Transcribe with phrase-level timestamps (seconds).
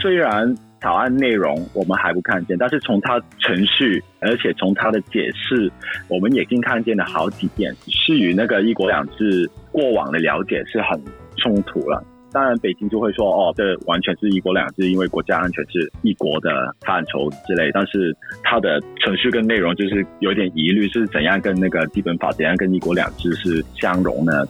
[0.00, 5.70] 虽然草案内容我们还不看见，但是从它程序，而且从它的解释，
[6.08, 10.98] 我们已经看见了好几点，是与那个“一国两制”过往的了解是很
[11.36, 12.02] 冲突了。
[12.32, 24.46] 当然，北京就会说：“哦，这完全是一国两制，因为国家安全是一国的范畴之类。”但是它的程序跟内容就是有点疑虑，是怎样跟那个基本法，怎样跟一国两制是相容呢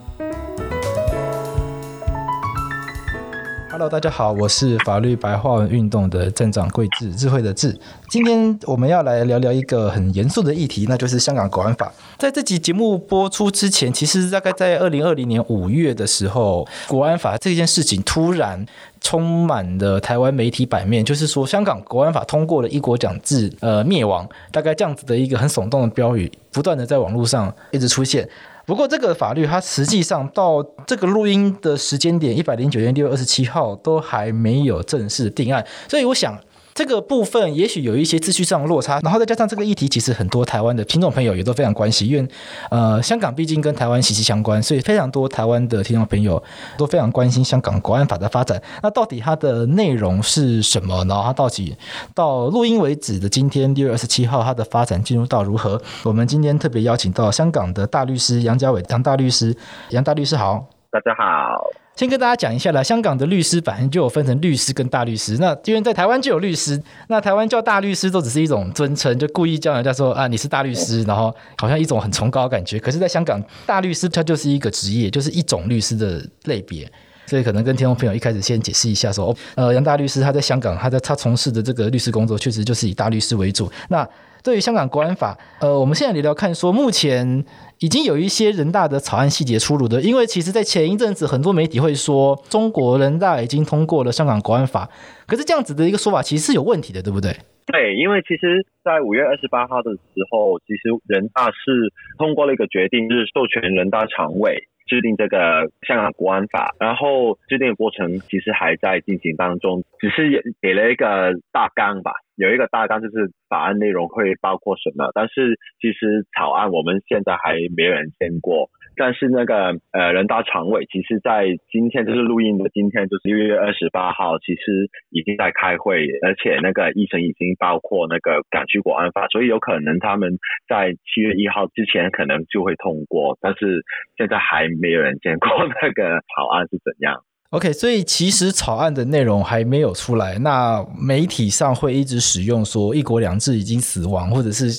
[3.71, 7.73] ？Hello，大家好，我是法律白话文运动的镇长桂智，智慧的智。
[8.09, 11.89] 今天我们要来聊聊一个很严肃的议题，那就是香港国安法。
[12.17, 18.65] 在这集节目播出之前，其实大概在二零二零年五月的时候，国安法这件事情突然
[18.99, 28.27] 充满了台湾媒体版面，就是说香港国安法通过了一国两制，呃，灭亡，大概这样子的一个很耸动的标语，不断的在网络上一直出现。
[28.65, 36.39] 不过，这个法律它实际上到这个录音的时间点，一百零九年六月二十七号都还没有正式定案，所以我想。
[36.73, 42.27] 这个部分也许有一些秩序上的落差，然后再加上这个议题，其实很多台湾的听众朋友也都非常关心，因为
[42.69, 46.41] 呃，香港毕竟跟台湾息息相关，所以非常多台湾的听众朋友
[46.77, 48.61] 都非常关心香港国安法的发展。
[48.81, 51.03] 那到底它的内容是什么？
[51.05, 51.75] 然后它到底
[52.15, 55.81] 到录音为止的今天六月二十七号，它的发展进入到如何？
[56.03, 59.55] 我们今天特别邀请到香港的大律师杨家伟杨大律师，
[59.89, 61.81] 杨大律师好，大家好。
[62.01, 65.37] 先跟大家讲一下啦，香港的律师本来就有分成律师跟大律师。
[65.37, 72.79] 那因为在台湾就有律师，那台湾叫大律师都只是一种尊称，就故意叫人家说啊，你是大律师，然后好像一种很崇高的感觉。
[72.79, 76.91] 可是，在香港，大律师他就是一个职业，就是一种律师的类别。
[77.27, 83.71] 所以，可能跟听众朋友一开始先解释一下说，呃，杨大律师他在香港，他在他从事的这个律师工作，确实就是以大律师为主。
[83.89, 84.09] 那
[84.43, 87.45] 对于香港国安法，呃，我们现在聊聊看，说目前
[87.79, 94.89] 已经有一些人大的草案细节出炉的，因为其实，在前一阵子，很多媒体会说中国人大已经通过了香港国安法，
[95.27, 97.31] 可是这样子的一个说法其实是有问题的，对不对？
[97.67, 99.99] 对，因为其实，在五月二十八号的时
[100.31, 104.67] 候，其实人大是通过了一个决定，就是授权人大常委。
[104.91, 118.69] 制定这个香港国安法，然后制定的过程其实还在进行当中，只是给了一个大纲吧，有一个大纲就是法案内容会包括什么，但是其实草案我们现在还没有人见过。
[118.95, 130.37] 但是那个呃，人大常委其实，在今天就是录音的今天，就是六月二十八号，其实已经在开会，而且那个议程已经包括那个港区国安法，所以有可能他们
[130.67, 133.81] 在七月一号之前可能就会通过，但是
[134.17, 135.49] 现在还没有人见过
[135.81, 137.23] 那个 草案是怎样。
[137.51, 144.73] OK，所以其实草案的内容还没有出来，那媒体上会一直使用说“一国两制”已经死亡，或者是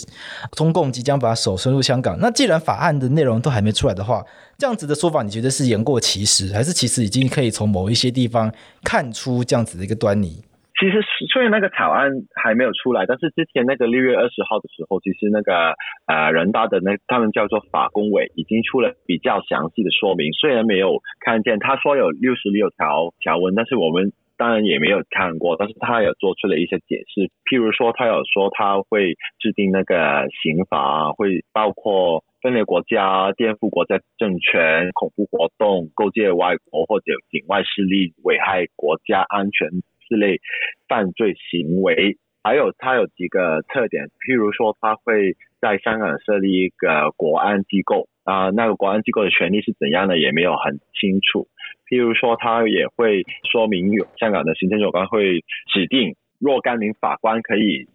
[0.52, 2.18] 中共即将把手伸入香港。
[2.18, 4.24] 那既然法案的内容都还没出来的话，
[4.56, 8.50] 这样子的说法，你觉得是言过其实，还是其实已经可以从某一些地方
[8.82, 10.42] 看出这样子的一个端倪？
[10.82, 10.98] 其实
[11.32, 15.76] 虽然那个草案还没有出来，但是之前那个六月二十号的时候，其实那个
[16.06, 20.32] 呃人大的那他们叫做法工委已经出了比较详细的说明。
[20.32, 27.30] 虽然没有看见他说有六十六条条文，但是我们当然也没有看过，但是他有做出了一些解释。
[27.46, 39.68] 譬如说，他有说他会制定那个刑法，会包括分裂国家、颠覆国家政权、恐怖活动、勾结外国或者境外势力危害国家安全。
[40.12, 40.40] 这类
[40.88, 51.48] 犯罪行为，还有它有几个特点，譬如说，它会在香港设立一个国安机构啊，那个国安机构的权力是怎样的，也没有很清楚。
[51.88, 55.40] 譬如说，它也会说明有香港的行政长官会
[55.72, 57.88] 指定若干名法官可以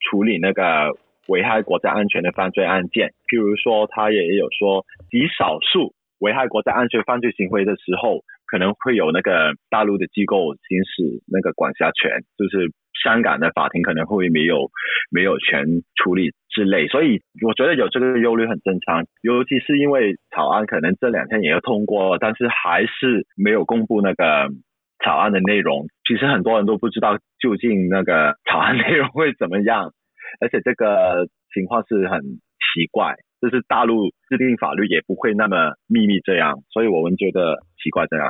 [0.00, 0.96] 处理那个
[1.26, 3.12] 危害国家安全的犯罪案件。
[3.28, 8.24] 譬如说，它也有说极少数危害国家安全犯罪行为的时候。
[8.48, 12.72] 可能会有那个大陆的机构行使那个管辖权，就是
[13.04, 14.70] 香港的法庭可能会没有
[15.12, 15.64] 没有权
[16.02, 24.48] 处理之类，所以我觉得有这个忧虑很正常，尤其是因为草案可能这两天也要通过，但是还是没有公布那个
[25.04, 25.86] 草案的内容。
[26.08, 29.92] 其实很多人都不知道究竟那个草案内容会怎么样，
[30.40, 33.14] 而且这个情况是很奇怪。
[33.40, 38.28] 就是大陆制定法律也不会那么秘密这样，所以我们觉得奇怪这样。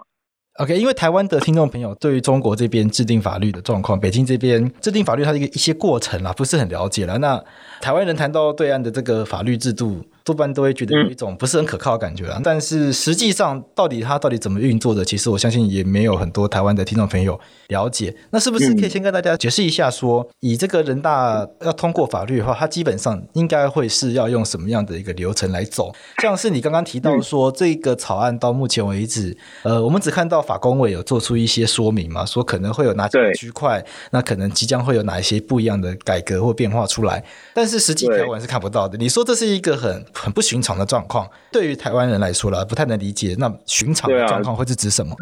[0.60, 7.16] OK，因为台湾的听众朋友对于中国这边制定法律的状况，北京这边制定法律它的一个一些过程啊，不是很了解了。
[7.18, 7.40] 那
[7.80, 12.38] 台湾人谈到对岸的这个法律制度，多半都会觉得有一种不是很可靠的感觉啊。
[12.44, 18.14] 但是实际上，到底它到底怎么运作的，其实我相信也没有很多台湾的听众朋友了解。
[18.30, 25.90] 那是不是可以先跟大家解释一下说，说以这个人大要通过法律的话，它基本上应该会是要用什么样的一个流程来走？
[26.20, 37.24] 像是你刚刚提到说，这个草案到目前为止，呃，我们只看到法工委有做出一些说明嘛，说可能会有哪几个区块，那可能即将会有哪一些不一样的改革或变化出来，
[37.54, 38.98] 但是实际条文是看不到的。
[38.98, 43.36] 你说这是一个很很不寻常的状况，对于台湾人来说了，不太能理解。
[43.38, 45.14] 那寻常的状况会是指什么？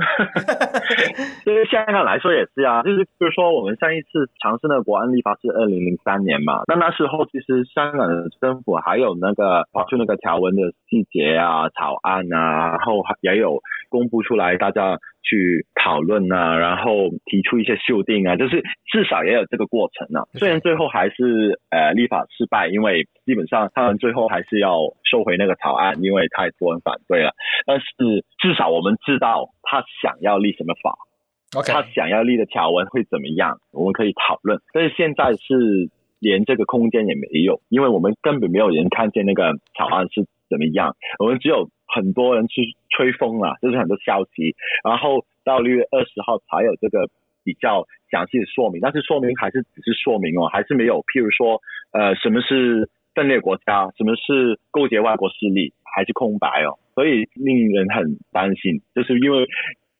[1.45, 14.99] 对于香港来说也是啊，就是比如说我们上一次尝试那个国安立法是二零零三年嘛，那那时候其实香港的政府还有那个跑出那个条文的细节啊、草案啊，然后也有公布出来，大家。
[15.29, 18.63] 去讨论啊，然后提出一些修订啊，就是
[18.93, 20.23] 至少也有这个过程啊。
[20.39, 27.33] 虽然最后还是呃立法失败，因为基本上他们最后还是要收回那个草案，因为太多人反对了。
[27.67, 27.87] 但是
[28.39, 30.97] 至少我们知道他想要立什么法
[31.61, 31.73] ，Okay.
[31.73, 34.61] 他想要立的条文会怎么样，我们可以讨论。
[34.73, 35.91] 但是现在是
[36.21, 41.69] 连这个空间也没有，因为我们根本没有人看见那个草案是怎么样，我们只有。
[41.97, 44.55] 很多人去吹风了，就是很多消息，
[44.85, 47.09] 然后到六月二十号才有这个
[47.43, 51.63] 比较详细的说明，但是说明还是只是说明哦，还是没有，譬如说，
[51.93, 59.47] 呃，什么是分裂国家，什么是勾结外国势力，还是空白哦，所以令人很担心，就是因为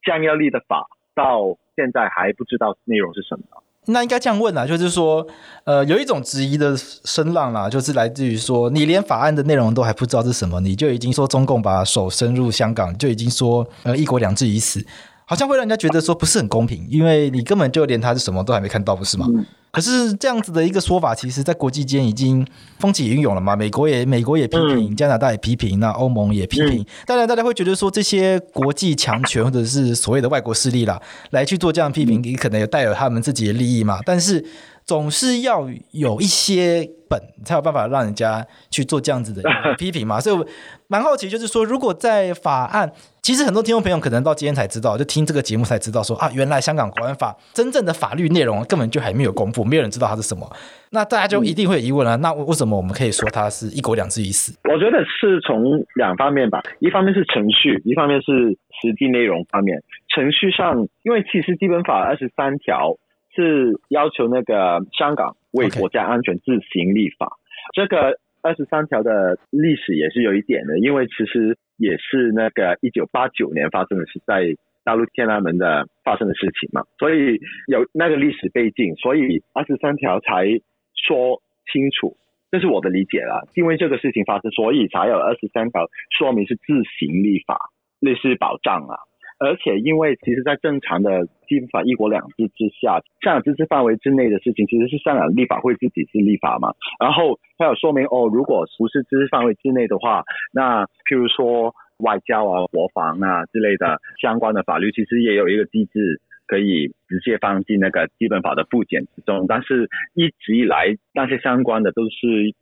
[0.05, 0.85] 将要立的法
[1.15, 3.45] 到现在还不知道内容是什么。
[3.87, 5.27] 那应该这样问啊，就是说，
[5.65, 14.85] 呃，有一种质疑的声浪啦，就是来自于说，你连法案的内容都还不知道是什么，你就已经说中共把手伸入香港，就已经说，呃，一国两制已死。
[15.29, 19.27] 好像会让人家觉得说不是很公平，因为你根本就连他是什么都还没看到，不是吗？
[19.29, 22.47] 嗯、可是这样子的一个说法，其实在国际间已经
[22.79, 23.57] 风起云涌了嘛。
[23.57, 26.87] 美国也美国也批评，嗯、加拿大也批评，那欧盟也批评。
[27.05, 33.99] 当然、嗯，大家会觉得说这些国际强权或者是所谓的外国势力啦，来去做这样批评，也可能有带有他们自己的利益嘛。
[34.07, 34.45] 但是
[34.87, 39.43] 总是要有一些本，才有办法让人家去做这样子的
[39.77, 40.21] 批评嘛。
[40.21, 40.47] 所以
[40.87, 50.49] 蛮好奇，就是说，如果在法案，其实很多听众朋友可能到今天才知道，就听这个节目才知道说啊，原来香港国安法真正的法律内容根本就还没有公布，没有人知道它是什么。
[50.91, 54.57] 那大家就一定会有疑问了，那为什么我们可以说它是一国两制已死？
[54.73, 55.65] 我觉得是从
[55.97, 59.83] 两方面吧，一方面是程序，一方面是实际内容方面。
[60.15, 62.97] 程序上，因为其实基本法二十三条。
[63.37, 67.29] 是要求那个香港为国家安全自行立法.
[67.75, 80.47] 这个二十三条的历史也是有一点的，因为其实也是那个一九八九年发生的是在大陆天安门的发生的事情嘛，所以有那个历史背景，所以二十三条才
[80.95, 81.43] 说
[81.73, 82.17] 清楚，
[82.53, 85.87] 这是我的理解了，因为这个事情发生，所以才有二十三条
[86.17, 86.63] 说明是自
[86.99, 87.59] 行立法，
[88.01, 88.95] 类似保障啊。
[89.39, 96.73] 而且，因为其实，在正常的基本法一国两制之下，香港自治范围之内的事情，其实是香港立法会自己去立法嘛。
[96.99, 109.47] 然后，他有说明哦，如果不是自治范围之内的话，那譬如说外交啊、国防啊之类的相关的法律，其实也有一个机制可以直接放进那个基本法的附件之中。
[109.47, 112.55] 但是一直以来，那些相关的都是。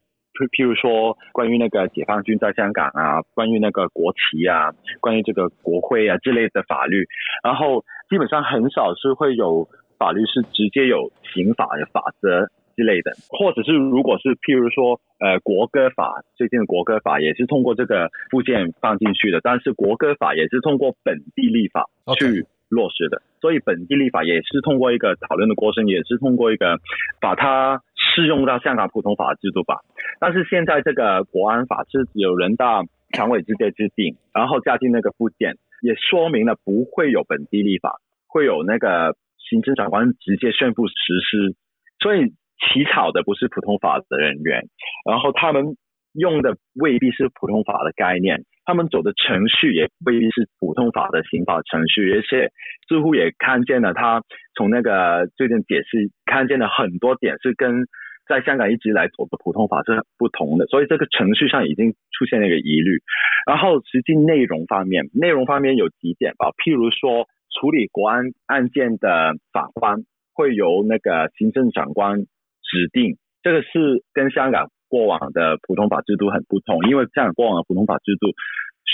[0.50, 7.06] 譬如说，关于那个解放军在香港啊，关于那个国旗啊，关于这个国徽啊之类的法律，
[7.44, 21.88] 然后基本上很少是会有法律是直接有刑法的法则之类的，或者是如果是譬如说，呃，国歌法，最近的国歌法也是通过这个附件放进去的，但是国歌法也是通过本地立法
[22.18, 26.78] 去落实的.所以本地立法也是通过一个讨论的过程，也是通过一个
[27.20, 27.80] 把它。
[28.14, 29.80] 适用到香港普通法制度吧，
[30.20, 41.56] 但是现在这个国安法是由人大常委直接制定，然后加进那个附件，也说明了不会有本地立法，会有那个行政长官直接宣布实施，
[41.98, 44.62] 所以起草的不是普通法的人员，
[45.04, 45.76] 然后他们
[46.12, 52.52] 用的未必是普通法的概念，他们走的程序也未必是普通法的刑法程序，而且
[52.86, 54.22] 似乎也看见了他
[54.56, 57.86] 从那个最近解释看见了很多点是跟。
[58.26, 63.02] 在香港一直来走的普通法是不同的，所以这个程序上已经出现了一个疑虑。
[63.46, 69.98] 然后实际内容方面，内容方面有几点吧，譬如说处理国安案件的法官
[70.32, 72.20] 会由那个行政长官
[72.62, 78.28] 指定，这个是跟香港过往的普通法制度很不同，因为香港过往的普通法制度，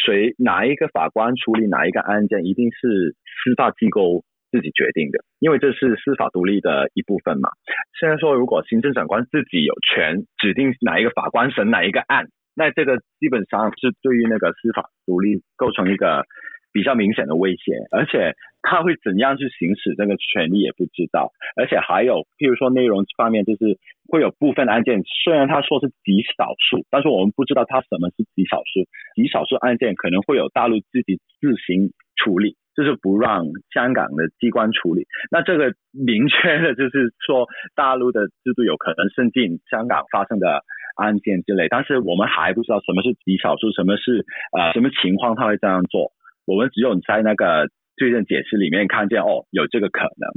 [0.05, 4.25] 谁哪一个法官处理哪一个案件，一定是司法机构。
[4.50, 7.50] 自己决定的，因为这是司法独立的一部分嘛。
[7.99, 16.25] 现在说，如果行政长官自己有权指定哪一个法官审哪一个案，那这个基本上是对于那个司法独立构成一个
[16.73, 23.78] 比较明显的威胁，而且他会怎样去行使这个权利也不知道，而且还有譬如说内容方面，就是
[24.09, 32.57] 会有部分案件，虽然他说是极少数，但是我们不知道他什么是极少数，极少数案件可能会有大陆自己自行处理。
[32.77, 40.62] 就是不让香港的机关处理，那这个明确的就是说，大陆的制度有可能渗进香港发生的
[40.97, 44.25] 案件之类，但是我们还不知道什么是极少数，什么是
[44.57, 46.12] 呃什么情况他会这样做，
[46.47, 50.31] 我们只有在那个罪证解释里面看见哦有这个可能，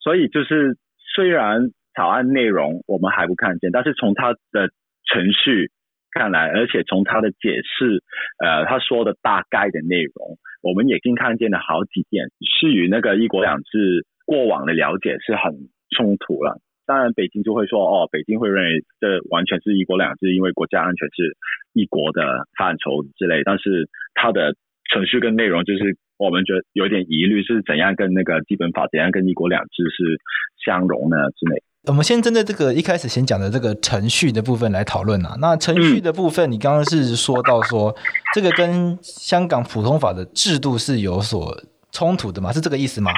[0.00, 0.76] 所以就是
[1.14, 4.68] 虽然草案内容我们还不看见，但是从他的
[5.10, 5.70] 程序。
[6.16, 8.02] 看来，而且从他的解释，
[8.42, 15.52] 呃，他说的大概的内容，我们已经看见了好几遍，是与那个一国两制过往的了解是很
[15.94, 16.58] 冲突了。
[16.86, 21.36] 当然，北京就会说，哦，北京会认为这完全是一国两制，因为国家安全是
[21.74, 23.42] 一国的范畴之类。
[23.44, 24.54] 但是，他的
[24.90, 30.16] 程序跟内容，就是我们觉得有点疑虑，是怎样跟那个基本法，怎样跟一国两制是
[30.64, 31.60] 相容呢之类。
[31.86, 35.36] 我们先针对这个一开始先讲的这个程序的部分来讨论啊。
[35.40, 37.94] 那程序的部分，你刚刚是说到说，
[38.34, 41.56] 这个跟香港普通法的制度是有所
[41.92, 42.52] 冲突的吗？
[42.52, 43.12] 是这个意思吗？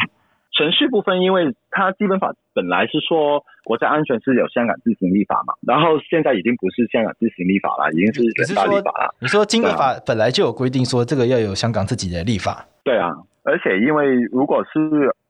[0.52, 9.14] 程序部分，因为它基本法本来是说国家安全是有香港自行立法嘛，然后现在已经不是香港自行立法了，已经是人大立法了。
[9.20, 12.66] 你说基本法本来就有规定说这个要有香港自己的立法。
[12.84, 13.08] 对啊，
[13.44, 14.80] 而且因为如果是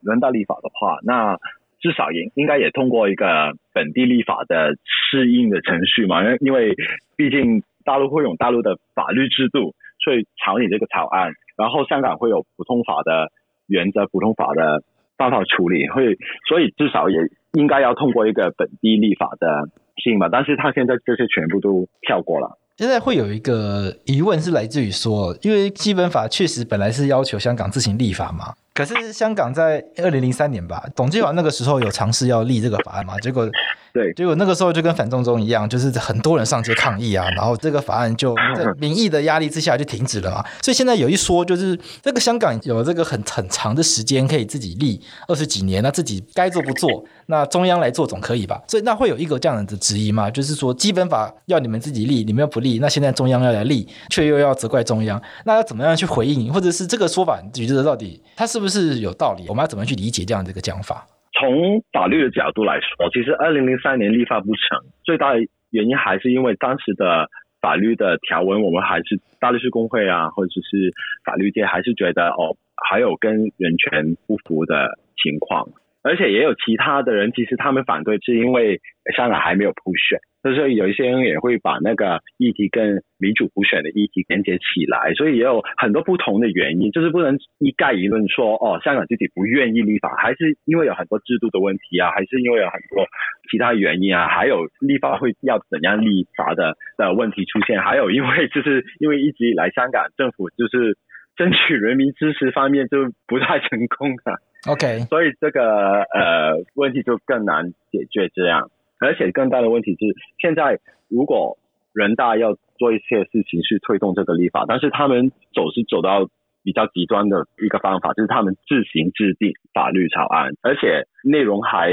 [0.01, 1.37] 人大立法的话，那
[1.81, 4.75] 至少也应该也通过一个本地立法的
[5.11, 6.75] 适应的程序嘛，因为因为
[7.15, 13.31] 毕竟大陆会用大陆的法律制度所以草拟这个草案，然后香港会有普通法的
[13.67, 14.83] 原则、普通法的
[15.17, 16.17] 办法处理，会
[16.47, 17.17] 所以至少也
[17.53, 22.57] 应该要通过一个本地立法的适应嘛，但是他现在这些全部都跳过了。
[22.77, 28.53] 现在会有一个疑问是来自于说，因为基本法确实本来是要求香港自行立法嘛。
[28.79, 33.45] 可是香港在二零零三年吧，董建华那个时候有尝试要立这个法案嘛，结果
[33.93, 40.43] 对，结果那个时候就跟反送中一样，就是很多人上街抗议啊，然后这个法案就 在民意的压力之下就停止了嘛。
[40.63, 48.59] 所以现在有一说，就是这个香港有这个很很长的时间可以自己立二十几年，那自己该做不做，那中央来做总可以吧？
[48.67, 50.31] 所以那会有一个这样的质疑嘛？
[50.31, 56.51] 就是说基本法要你们自己立，你们又不立，那现在中央要来立，却又要责怪中央，那要怎么样去回应？
[56.51, 58.79] 或者是这个说法，你觉得到底它是不是？
[58.79, 61.05] 是有道理，我们要怎么去理解这样的一个讲法？
[61.39, 65.39] 从法律的角度来说，其实二零零三年立法不成，最大的
[65.71, 67.29] 原因还是因为当时的
[67.61, 70.91] 法律的条文，我们还是大律师工会啊，或者是
[71.23, 72.57] 法律界还是觉得哦，
[72.89, 75.69] 还有跟人权不符的情况，
[76.03, 78.81] 而且也有其他的人，其实他们反对是因为
[79.15, 80.19] 香港还没有普选。
[80.41, 93.05] 所以有一些人也会把那个议题跟民主普选的议题连接起来，所以也有很多不同的原因，就是不能一概而论说哦，香港自己不愿意立法，还是因为有很多制度的问题啊，还是因为有很多
[93.51, 100.97] 其他原因啊，还有立法会要怎样立法的的问题出现，还有因为 就是因为一直以来香港政府就是
[101.35, 104.39] 争取人民支持方面就不太成功啊
[104.71, 108.69] ，OK，所以这个呃问题就更难解决这样。
[108.99, 109.99] 而且更大的问题是，
[110.39, 111.57] 现在如果
[111.93, 116.29] 人大要做一些事情去推动这个立法，但是他们走是走到
[116.63, 121.91] 比较极端的一个方法，就是他们自行制定法律草案，而且内容还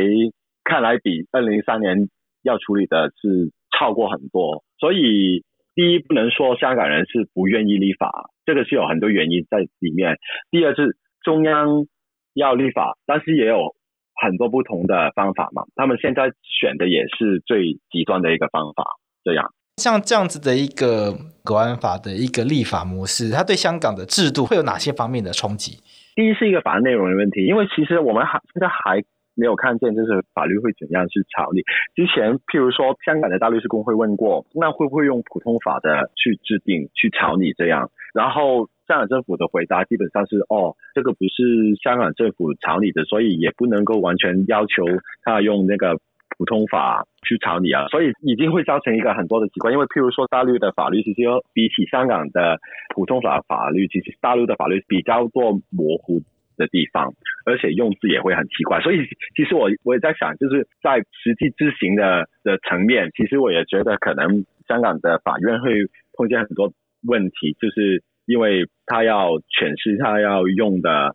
[0.64, 2.08] 看来比二零一三年
[2.42, 4.62] 要处理的是超过很多。
[4.78, 5.44] 所以，
[5.74, 10.16] 第一不能说香港人是不愿意立法，这个是有很多原因在里面。
[10.50, 11.86] 第二是中央
[12.34, 13.74] 要立法，但是也有。
[14.22, 18.84] 很多不同的方法嘛，他们现在选的也是最极端的一个方法。
[19.22, 21.12] 这样，像这样子的一个
[21.44, 25.82] 国安法的一个立法模式，它对香港的制度会有哪些方面的冲击？
[26.14, 29.02] 第一是一个法案内容的问题，因为其实我们还现在还
[29.34, 31.60] 没有看见，就是法律会怎样去草拟。
[31.94, 37.90] 之前譬如说，香港的大律师公会问过，那会不会用普通法的去制定、去草拟这样？
[38.14, 38.68] 然后。
[38.86, 44.84] 香港政府的回答基本上是：哦，这个不是香港政府草拟的，所以也不能够完全要求
[45.24, 45.98] 他用那个
[46.38, 47.88] 普通法去草拟啊。
[47.88, 52.58] 所以已经会造成一个很多的奇怪，因为譬如说大陆的法律其实比起香港的
[52.94, 56.20] 普通法法律，其实大陆的法律比较多模糊
[56.56, 57.12] 的地方，
[57.44, 58.80] 而且用字也会很奇怪。
[58.80, 58.98] 所以
[59.34, 65.72] 其实我我也在想，就是在实际执行的的层面，其实我也觉得可能香港的法院会
[66.16, 68.02] 碰见很多问题，就是。
[68.26, 71.14] 因为他要诠释他要用的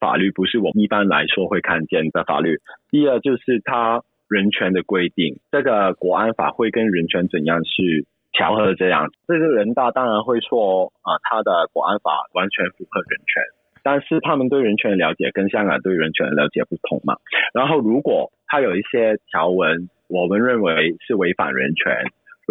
[0.00, 2.58] 法律，不是我们一般来说会看见的法律。
[2.90, 9.10] 第二就是他人权的规定，这个国安法会跟人权怎样去调和这样。
[9.28, 13.42] 这个人大当然会说啊，他的国安法完全符合人权，
[13.82, 17.16] 但是他们对人权的了解跟香港对人权的了解不同嘛。
[17.52, 21.94] 然后如果他有一些条文，我们认为是违反人权，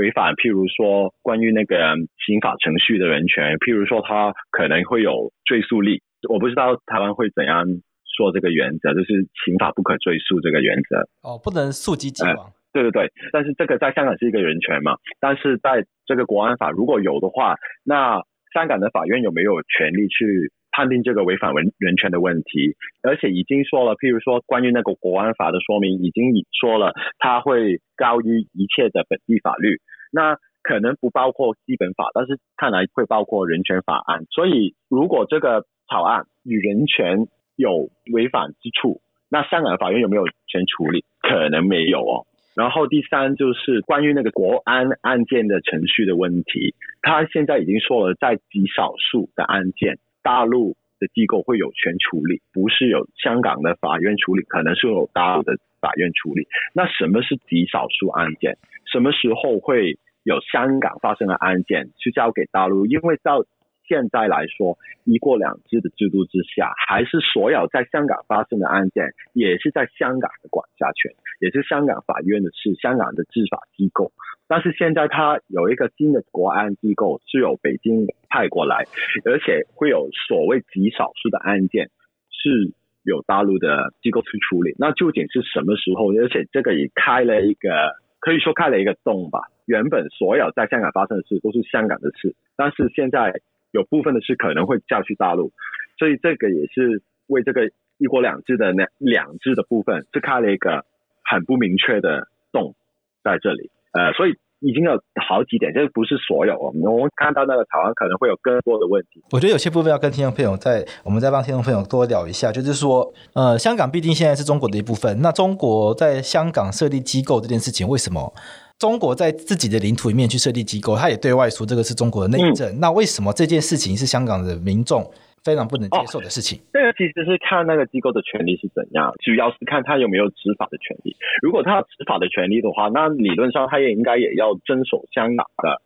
[0.01, 1.77] 违反譬如说关于那个
[2.25, 7.65] 刑法程序的人权，譬如说他可能会有追诉力，我不知道台湾会怎样。
[8.11, 12.35] 说这个原则就是刑法不可追诉这个原则哦，不能溯及既往。
[12.35, 14.97] 呃，对对对，但是这个在香港是一个人权嘛？
[15.21, 17.55] 但是在这个国安法如果有的话，
[17.85, 18.21] 那
[18.53, 22.75] 香港的法院有没有权利去判定这个违反人人权的问题？
[23.03, 29.79] 而且已经说了，譬如说关于那个国安法的说明，已经说了，它会高于一切的本地法律。
[30.11, 34.25] 那可能不包括基本法，但是看来会包括人权法案。
[34.29, 41.03] 所以如果这个草案与人权有违反之处，那香港法院有没有权处理？
[41.21, 42.25] 可能没有哦。
[42.53, 56.47] 然后第三就是关于那个国安案件的程序的问题，他现在已经说了，在极少数的案件，大陆的机构会有权处理，不是有香港的法院处理，可能是有大陆的法院处理。
[56.73, 58.57] 那什么是极少数案件？
[58.91, 62.85] 什么时候会有香港发生的案件去交给大陆？
[62.85, 63.45] 因为到
[63.91, 74.13] 现在来说，一国两制的制度之下，还是所有在香港发生的案件，也是在香港的管辖权，也是香港法院的事，香港的执法机构。
[74.47, 78.85] 但是现在它有一个新的国安机构，是由北京派过来，
[79.25, 81.89] 而且会有所谓极少数的案件
[82.31, 82.71] 是
[83.03, 84.73] 由大陆的机构去处理。
[84.79, 86.13] 那究竟是什么时候？
[86.13, 89.41] 而且这个也开了一个，可以说开了一个洞吧。
[89.65, 93.41] 原本所有在香港发生的事都是香港的事，但是现在。
[93.71, 95.51] 有部分的事可能会交去大陆，
[95.97, 100.85] 所以这个也是为这个一国两制的那两制的部分是开了一个
[101.23, 102.75] 很不明确的洞
[103.23, 103.69] 在这里。
[103.93, 106.57] 呃，所以已经有好几点，这不是所有。
[106.57, 109.21] 我们看到那个台湾可能会有更多的问题。
[109.31, 118.33] 我觉得有些部分要跟听众朋友再，我们再帮听众朋友多聊一下，就是说，呃，香港毕竟现在是中国的一部分，那中国在香港设立机构这件事情，为什么？
[118.81, 122.67] 中国在自己的领土里面去设立机构，他也对外说这个是中国的内政。
[122.67, 125.05] 嗯、那为什么这件事情是香港的民众
[125.45, 126.57] 非常不能接受的事情？
[126.73, 131.15] 这个其实是看那个机构的权利是怎样，主要是看他有没有执法的权利。
[131.43, 135.77] 如果他有执法的权利的话，那理论上他也应该也要遵守香港的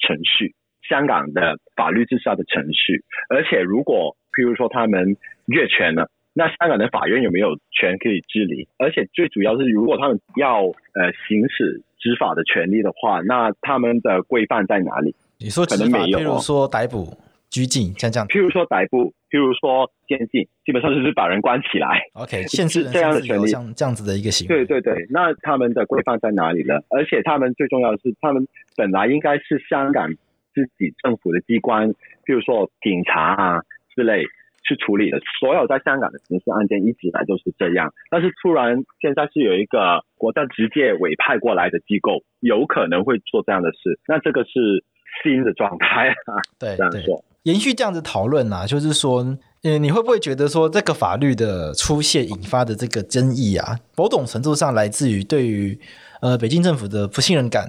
[0.00, 0.56] 程序，
[0.88, 3.04] 香港的法律之下的程序。
[3.28, 6.08] 而且如果譬如说他们越权了，
[6.38, 8.68] 那香港的法院有没有权可以治理？
[8.78, 10.62] 而且最主要是，如果他们要
[10.94, 11.82] 呃行使。
[12.00, 15.12] 执法的权利的话，那他们的规范在哪里？
[15.40, 17.12] 你说可能没有，譬如说逮捕、
[17.50, 18.28] 拘禁，像这样。
[18.28, 22.00] 譬如说逮捕，譬如说监禁，基本上就是把人关起来。
[22.12, 24.64] OK，限制这样的权利，像这样子的一个行为。
[24.64, 26.78] 对对对，那他们的规范在哪里呢？
[26.90, 28.46] 而且他们最重要的是，他们
[28.76, 30.08] 本来应该是香港
[30.54, 31.90] 自己政府的机关，
[32.24, 33.60] 譬如说警察啊
[33.96, 34.22] 之类。
[34.68, 44.84] 去处理的所有在香港的刑事案件一直以来都是这样，但是突然现在是有一个国家直接委派过来的机构，有可能会做这样的事，那这个是
[45.22, 46.36] 新的状态啊。
[46.58, 49.24] 对，这样说，延续这样子讨论啊，就是说，
[49.62, 55.80] 呃，你会不会觉得说这个法律的出现引发的这个争议啊，某种程度上来自于对于
[56.20, 57.66] 呃北京政府的不信任感，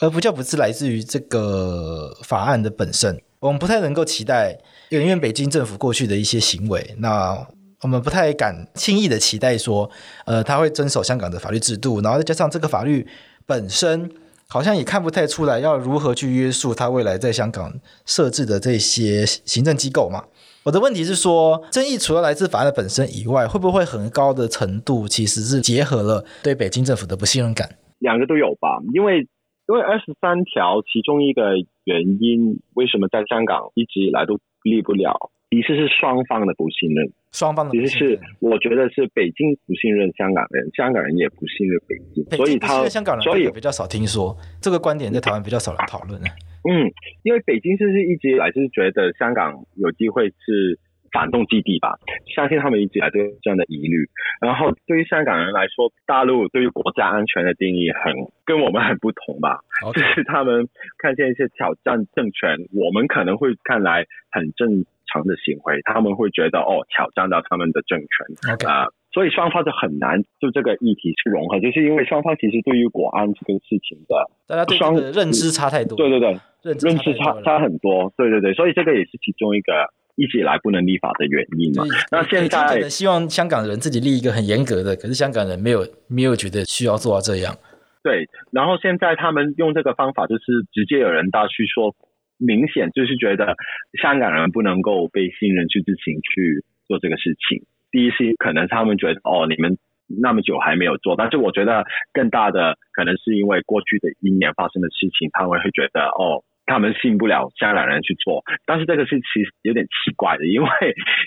[0.00, 4.58] 而不叫不是来自于这个法案的本身，我们不太能够期待。
[4.98, 7.46] 因为北京政府过去的一些行为，那
[7.82, 9.88] 我们不太敢轻易的期待说，
[10.26, 13.06] 呃，他会遵守香港的法律制度，然后再加上这个法律
[13.46, 14.10] 本身，
[14.48, 17.72] 好像也看不太出来要如何去约束他未来在香港
[18.04, 20.24] 设置的这些行政机构嘛。
[20.64, 27.76] 我的问题是说，争议除了来自法案的本身以外，会不会很高的程度其实是结合了对北京政府的不信任感？
[28.00, 29.20] 两个都有吧，因为
[29.68, 35.14] 因为二十三条其中一个原因，为什么在香港一直以来都立不了，
[35.50, 37.88] 其实是双方的不信任，双方的不信任。
[37.88, 46.20] 其实是我觉得是北京不信任香港人，香港人也不信任北京，北京所以他香港人所以比较少听说这个观点，在台湾比较少人讨论。
[46.20, 46.92] 嗯，
[47.22, 50.78] 因为北京就是一直以来就是觉得香港有机会是
[51.12, 51.98] 反动基地吧，
[52.34, 54.08] 相信他们一直以来都有这样的疑虑。
[54.40, 58.12] 然后对于香港人来说，大陆对于国家安全的定义很
[58.44, 59.60] 跟我们很不同吧.
[59.94, 60.68] 就是他们
[60.98, 68.68] 看见一些挑战政权，我们可能会看来很正常的行为，他们会觉得哦，挑战到他们的政权。
[68.68, 74.78] 啊所以双方就很难就这个议题去融合，就是因为双方其实对于国安这个事情的大家对
[75.10, 79.72] 认知差太多，对对对，认知差差很多，对对对，所以这个也是其中一个。
[80.20, 81.84] 一直以来不能立法的原因嘛？
[82.12, 87.56] 那现在希望香港人自己立一个很严格的，可是香港人没有没有觉得需要做到这样。
[88.02, 91.96] 对，然后现在他们用这个方法，就是直接有人大去说，
[92.36, 93.56] 明显就是觉得
[94.00, 97.64] 香港人不能够被信任去自行去做这个事情。
[97.90, 108.44] 第一是可能他们觉得哦，你们那么久还没有做，但是我觉得更大的可能是因为过去的一年发生的事情，他们会觉得哦，他们信不了香港人去做。
[108.64, 110.68] 但是这个是其实有点奇怪的，因为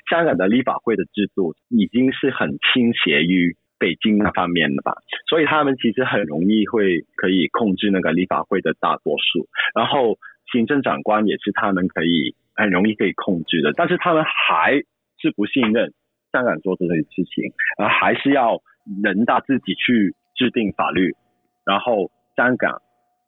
[0.10, 4.94] 香港的立法会的制度已经是很倾斜于北京那方面的吧，
[5.28, 10.18] 所以他们其实很容易会可以控制那个立法会的大多数，然后
[10.54, 14.82] 行政长官也是他们可以很容易可以控制的，但是他们还
[15.20, 15.92] 是不信任
[16.32, 18.62] 香港做这些事情，而还是要
[19.04, 21.12] 人大自己去制定法律，
[21.66, 22.82] 然后香港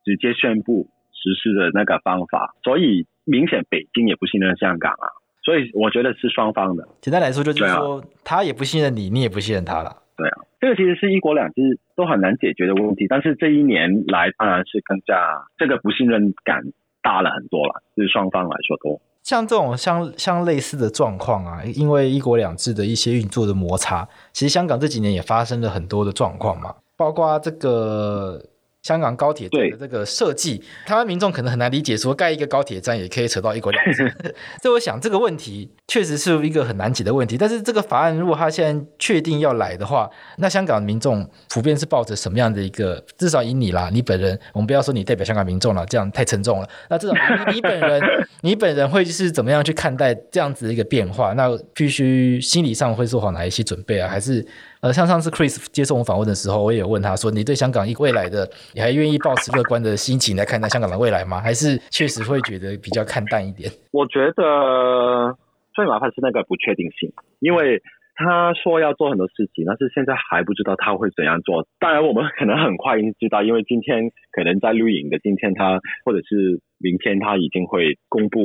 [0.04, 0.88] 直接宣布
[1.26, 5.10] 实施的那个方法，所以明显北京也不信任香港啊，
[5.42, 6.86] 所以我觉得是双方的。
[7.00, 9.96] 简单来说就是说，他也不信任你，你也不信任他了。
[10.16, 16.62] 对啊，这个其实是一国两制都很难解决的问题，但是这一年来当然是更加这个不信任感
[17.02, 28.40] 大了很多了，就是双方来说都像这种像像类似的状况啊，因为一国两制的一些运作的摩擦，其实香港这几年也发生了很多的状况嘛，包括这个。
[28.86, 34.08] 香港高铁站的这个设计，台湾民众可能很难理解，说盖一个高铁站也可以扯到一国两制。
[34.62, 37.36] 所以我想这个问题确实是一个很难解的问题。
[37.36, 43.04] 但是这个法案如果他现在确定要来的话，那香港民众普遍是抱着什么样的一个？
[43.18, 46.68] 至少以你啦，你本人，我们不要说你代表香港民众了，这样太沉重了。
[46.88, 47.14] 那至少
[47.48, 48.00] 你你本人，
[48.42, 51.32] 你本人会是怎么样去看待这样子的一个变化？
[51.32, 54.08] 那必须心理上会做好哪一些准备啊？
[54.08, 54.46] 还是？
[54.86, 61.40] 呃，像上次 Chris 接受我访问的时候，我也有问他说：“你对香港一未来的，你还愿意抱持乐观的心情来看待香港的未来吗？
[61.40, 65.34] 还是确实会觉得比较看淡一点？”我觉得
[65.74, 67.82] 最麻烦是那个不确定性，因为
[68.14, 71.66] 他说要做很多事情，但是现在还不知道他会怎样做。
[71.80, 78.44] 当然，我们可能很快已经知道，因为今天可能在录影的今天他，他或者是明天他已经会公布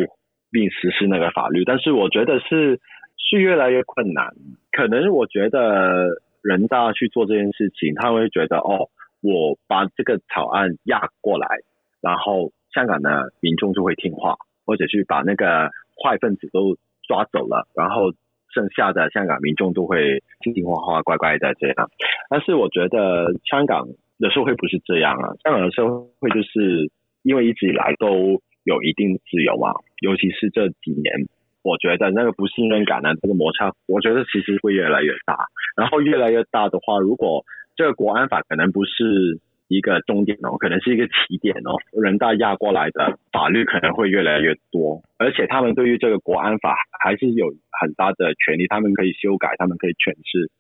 [0.49, 1.63] 并实施那个法律。
[1.65, 2.82] 但是我觉得是。
[3.23, 4.34] 是越来越困难，
[4.73, 6.10] 可能我觉得
[6.41, 8.89] 人大去做这件事情，他会觉得哦，
[9.21, 11.47] 我把这个草案压过来，
[12.01, 15.69] 然后香港的民众就会听话，或者去把那个
[16.01, 16.77] 坏分子都
[17.08, 18.12] 抓走了，然后
[18.54, 21.89] 剩下的香港民众都会听听话话、乖乖的这样。
[22.30, 23.88] 但是我觉得香港
[24.19, 25.88] 的社会不是这样啊，香港的社
[26.19, 26.89] 会就是
[27.23, 31.27] 因为一直以来都有一定自由啊，尤其是这几年。
[31.63, 35.38] 我觉得那个不信任感呢，这个摩擦，我觉得其实会越来越大。
[35.76, 37.45] 然后越来越大的话，如果
[37.76, 47.47] 这个国安法可能不是一个终点哦，可能是一个起点哦，人大压过来的法律可能会越来越多，而且他们对于这个国安法还是有
[47.80, 50.52] 很大的权利，他们可以修改，他们可以诠释，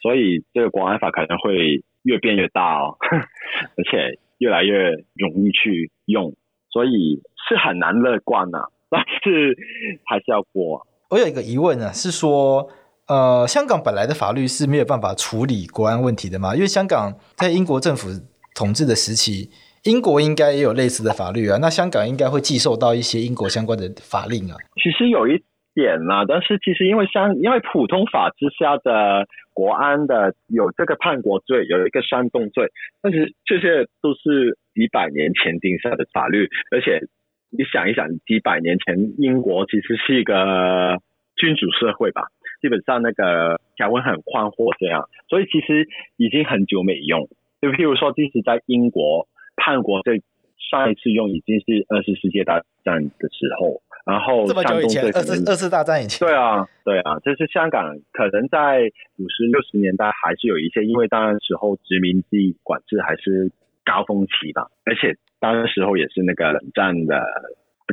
[0.00, 2.96] 所以这个国安法可能会越变越大哦，
[3.76, 6.34] 而且越来越容易去用，
[6.70, 8.58] 所以是很难乐观呐。
[8.90, 9.56] 但是
[10.04, 10.86] 还是要过。
[11.10, 12.68] 我有一个疑问呢，是说，
[13.08, 16.54] 呃，香港本来的法律是没有办法处理国安问题的嘛？
[16.54, 18.08] 因为香港在英国政府
[18.54, 19.50] 统治的时期，
[19.82, 21.58] 英国应该也有类似的法律啊。
[21.60, 24.56] 那香港应该会寄受到一些英国相关的法令啊。
[24.82, 25.42] 其实有一
[25.74, 32.70] 点啦，但是其实因为香，因为普通法之下的国安的有这个叛国罪，有一个煽动罪，
[33.02, 37.00] 但是这些都是几百年前定下的法律，而且。
[37.50, 40.98] 你想一想，几百年前英国其实是一个
[41.36, 42.22] 君主社会吧，
[42.62, 47.28] 基本上那个条文很宽阔这样，所以其实已经很久没用。
[47.60, 50.12] 就譬如说，即使在英国叛国这
[50.70, 56.26] 上一次用已经是二次世界大战的时候，然后这么久以前，二次二次大战以前。
[56.26, 58.80] 对啊，对啊，就是香港可能在
[59.18, 63.50] 五十六十年代还是有一些，因为当时候殖民地管制还是
[63.90, 65.16] 高峰期吧，而且。
[65.42, 67.18] 当时候也是那个冷战的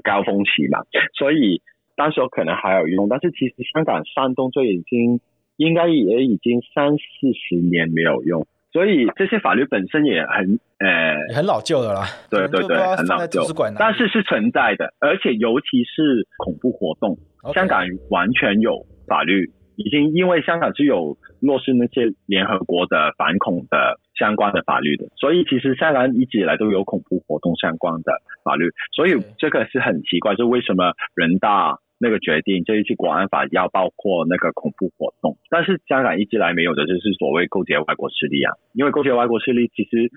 [0.04, 0.80] 高峰期嘛，
[1.18, 1.62] 所以
[1.96, 5.22] 当时候可能还有用，但是其实香港山东就已经
[5.56, 12.04] 应该也已经三四十年没有用，所以这些法律本身也很呃很老旧的啦。
[12.30, 13.42] 对对对，很老旧，
[13.80, 17.18] 但是是存在的，而且尤其是恐怖活动.
[17.54, 19.50] 香港完全有法律。
[19.78, 28.12] 已经因为香港是有落实那些联合国的反恐的相关的法律的，所以其实香港一直以来都有恐怖活动相关的
[28.44, 40.10] 法律，所以这个是很奇怪，就为什么人大那个决定这一次国安法要包括那个恐怖活动，但是香港一直来没有的就是所谓勾结外国势力啊，因为勾结外国势力其实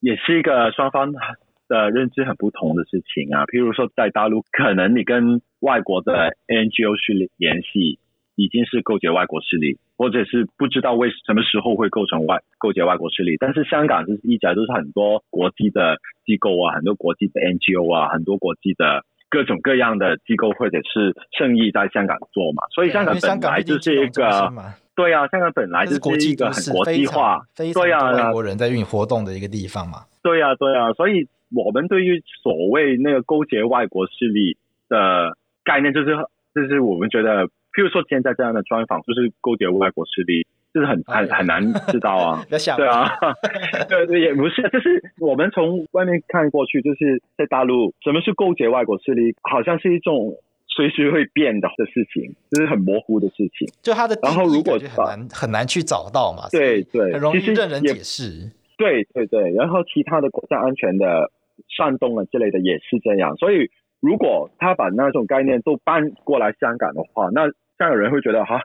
[0.00, 7.98] 也是一个双方的认知很不同的事情啊，譬如说在大陆可能你跟外国的 NGO 去联系。
[8.38, 13.36] 已经是勾结外国势力，或者是不知道为什么时候会构成外勾结外国势力。
[13.36, 22.62] 但是香港就是一直都是很多国际的机构啊，很多国际的 NGO 啊，很多国际的各种各样的机构或者是生意在香港做嘛。
[22.72, 24.54] 所以香港本来就是一个，
[24.94, 30.06] 对啊，香港本来就是一个很国际化，对啊，外国人在运活动的一个地方嘛。
[30.22, 34.56] 对啊，对啊，所以我们对于所谓那个勾结外国势力
[34.88, 36.16] 的概念，就是
[36.54, 37.48] 就是我们觉得。
[37.78, 42.44] 比如说现在这样的专访，就是勾结外国势力，就是很很很难知道啊。
[42.50, 43.08] 对啊，
[43.88, 50.34] 对对也不是，就是我们从外面看过去，就是在大陆，什么是勾结外国势力，好像是一种
[50.66, 53.68] 随时会变的的事情，就是很模糊的事情。
[53.80, 56.48] 就他的，然后如果很难很难去找到嘛。
[56.50, 58.50] 对对，很容易任人解释。
[58.76, 61.30] 对对对，然后其他的国家安全的
[61.76, 68.60] 煽动啊之类的也是这样，所以如果他把那种概念都搬过来香港的话，那这样有人会觉得哈，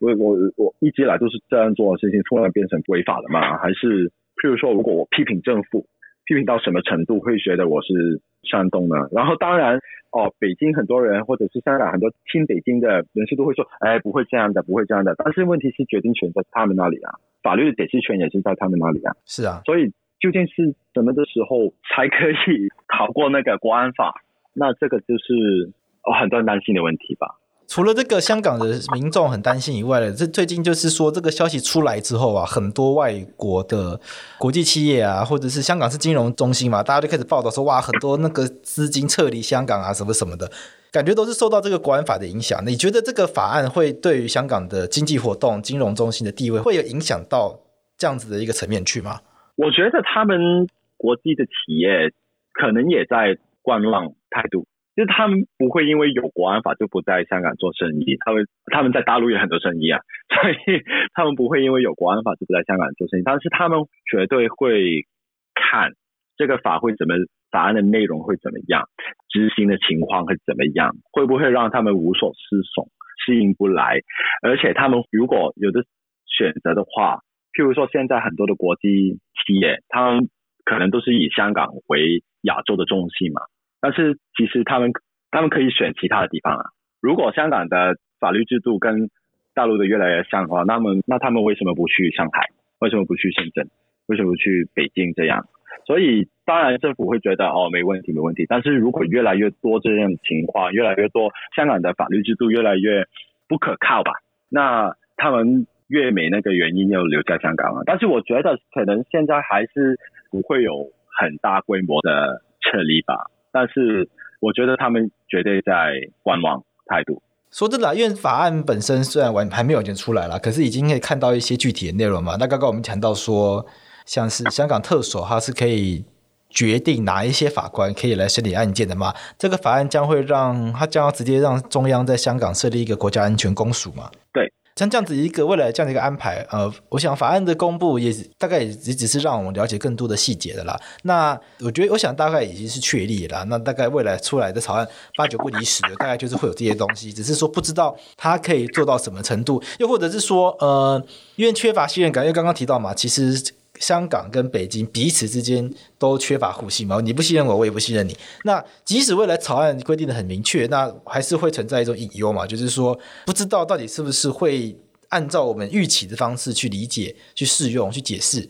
[0.00, 3.56] 我我我一直以来都是这样做的事情，突然变成违法了嘛？
[3.58, 5.86] 还是譬如说，如果我批评政府，
[6.26, 9.08] 批评到什么程度会觉得我是煽动呢？
[9.10, 9.80] 然后当然
[10.12, 15.14] 哦，北京很多人或者是香港很多亲北京的人士都会说，哎，不会这样的，不会这样的。
[15.16, 19.16] 但是问题是决定权在他们那里啊，法律的解释权也是在他们那里啊。
[19.24, 24.14] 是啊，所以究竟是什么的时候才可以逃过那个国安法？
[24.54, 25.70] 那这个就是
[26.04, 27.36] 哦很多人担心的问题吧。
[27.68, 34.00] 除了这个香港的民众很担心以外呢，这最近就是说这个消息出来之后啊，很多外国的
[34.38, 40.50] 国际企业啊，或者是香港是金融中心嘛，大家就开始报道说哇，很多那个资金撤离香港啊，什么什么的，
[40.90, 42.58] 感觉都是受到这个国安法的影响。
[42.66, 47.60] 你觉得这个法案会对于香港的经济活动、金融中心的地位会有影响到
[47.98, 49.20] 这样子的一个层面去吗？
[49.56, 52.14] 我觉得他们国际的企业
[52.54, 54.64] 可能也在观望态度。
[54.98, 60.00] 就是他们不会因为有国安法就不在香港做生意，他们他们在大陆也很多生意啊，
[60.42, 60.82] 所以
[61.14, 63.78] 他们不会因为有国安法就不在香港做生意，但是他们
[64.10, 65.06] 绝对会
[65.54, 65.92] 看
[66.36, 67.14] 这个法会怎么，
[67.52, 68.88] 法案的内容会怎么样，
[69.30, 72.88] 执行的情况会怎么样，会不会让他们无所适从，
[73.24, 74.00] 适应不来，
[74.42, 75.84] 而且他们如果有的
[76.26, 77.20] 选择的话，
[77.56, 80.28] 譬如说现在很多的国际企业，他们
[80.64, 83.42] 可能都是以香港为亚洲的中心嘛。
[83.80, 84.92] 但是其实他们
[85.30, 86.64] 他们可以选其他的地方啊。
[87.00, 89.08] 如果香港的法律制度跟
[89.54, 92.48] 大陆的越来越像的话，那么那他们为什么不去上海？
[92.80, 93.68] 为什么不去深圳？
[94.06, 95.12] 为什么不去北京？
[95.14, 95.46] 这样，
[95.86, 98.46] 所以当然政府会觉得哦，没问题，没问题。
[98.48, 103.04] 但是如果越来越多这样的情况，越来越多香港的法律制度越来越
[103.48, 104.12] 不可靠吧，
[104.48, 107.82] 那他们越没那个原因要留在香港了。
[107.84, 109.98] 但是我觉得可能现在还是
[110.30, 113.26] 不会有很大规模的撤离吧。
[113.52, 114.08] 但是
[114.40, 117.22] 我觉得他们绝对在观望态度。
[117.50, 122.36] 说真的，因为法案本身虽然完还没有完全出来了，可是已经可以看到一些具体的内容嘛。
[122.38, 123.64] 那刚刚我们谈到说，
[124.04, 126.04] 像是香港特首，他是可以
[126.50, 129.14] 决定哪一些法官可以来审理案件的嘛。
[129.38, 134.10] 这个法案将会让他将要直接让中央在香港设立一个国家安全公署嘛？
[134.32, 134.52] 对。
[134.78, 140.78] 像这样子一个未来这样的一个安排，呃，我想法案的公布也大概也只是让我们了解更多的细节的啦。
[141.02, 143.44] 那我觉得，我想大概已经是确立了。
[143.46, 144.86] 那大概未来出来的草案
[145.16, 153.57] 八九不离十，大概就是会有这些东西，只是说不知道它可以做到什么程度，又或者是说，呃，因为缺乏信任感，因为刚刚提到嘛，其实。
[153.80, 158.16] 香港跟北京彼此之间都缺乏互信嘛，你不信任我，我也不信任你。
[158.44, 164.76] 那即使未来草案规定的很明确，那还是会存在一种隐忧嘛，就是说不知道到底是不是会
[165.08, 168.48] 按照我们预期的方式去理解、去适用、去解释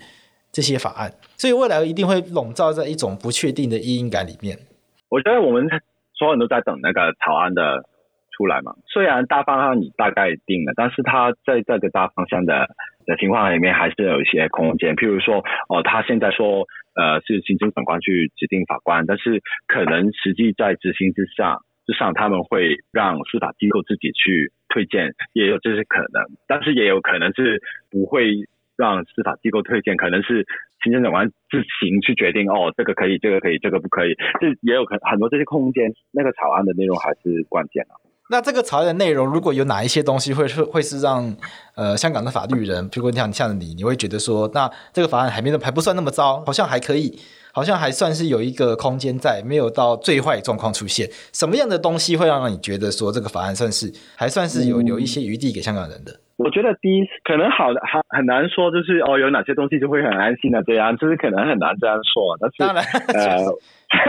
[0.51, 4.59] 这些法案，所以未来一定会笼罩在一种不确定的阴影感里面。
[5.09, 5.69] 我觉得我们
[6.15, 7.83] 所有人都在等那个草案的
[8.37, 12.69] 出来嘛，虽然大方向你大概定了，但是它在这个大方向的。
[13.09, 28.45] 的情况里面还是有一些空间，譬如说，哦，他现在说，呃，是行政长官去指定法官，但是可能实际在执行之上之上，他们会让司法机构自己去推荐，也有这些可能，但是也有可能是不会
[28.77, 30.45] 让司法机构推荐，可能是
[30.85, 37.97] 行政长官自行去决定，哦，这个可以，这个可以，这个不可以，这也有可很多这些空间，那个草案的内容还是关键啊。
[38.31, 41.35] 那这个草案的内容，如果有哪一些东西会是会是让
[41.75, 47.19] 呃香港的法律人，譬如像像你，你会觉得说，那这个法案还没还不算那么糟，好像还可以，
[47.55, 51.09] 好像还算是有一个空间在，没有到最坏状况出现。
[51.33, 56.21] 什么样的东西会让你觉得说这个法案算是还算是有有一些余地给香港人的？
[56.37, 62.37] 我觉得第一可能好的很很难说，就是哦有哪些东西就会很安心的这样，就是可能很难这样说。
[62.39, 62.85] 但是当然，
[63.17, 63.41] 呃，